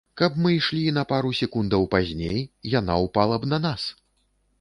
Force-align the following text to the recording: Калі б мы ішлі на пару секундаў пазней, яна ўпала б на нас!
Калі 0.19 0.33
б 0.35 0.43
мы 0.43 0.51
ішлі 0.59 0.85
на 0.97 1.03
пару 1.11 1.33
секундаў 1.39 1.85
пазней, 1.93 2.39
яна 2.79 2.95
ўпала 3.05 3.39
б 3.45 3.51
на 3.53 3.61
нас! 3.67 3.85